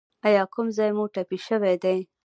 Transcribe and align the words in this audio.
ایا 0.27 0.43
کوم 0.53 0.67
ځای 0.77 0.91
مو 0.95 1.03
ټپي 1.13 1.37
شوی 1.47 1.75
دی؟ 1.83 1.97